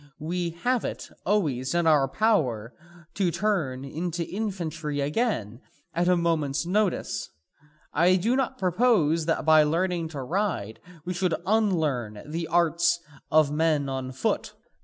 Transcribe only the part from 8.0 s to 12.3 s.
do not propose that by learning to ride we should unlearn